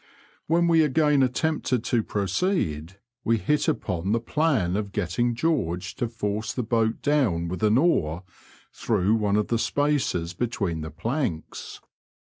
When 0.47 0.67
we 0.67 0.81
again 0.83 1.21
attempted 1.21 1.83
to 1.83 2.01
proceed, 2.01 2.97
we 3.23 3.37
hit 3.37 3.67
upon 3.67 4.13
the 4.13 4.19
plan 4.19 4.75
of 4.75 4.91
getting 4.93 5.35
George 5.35 5.93
to 5.97 6.07
force 6.07 6.53
the 6.53 6.63
boat 6.63 7.03
down 7.03 7.47
with 7.49 7.61
an 7.61 7.77
oar 7.77 8.23
through 8.73 9.13
one 9.13 9.35
of 9.35 9.49
the 9.49 9.59
spaces 9.59 10.33
between 10.33 10.81
the 10.81 10.89
planks. 10.89 11.81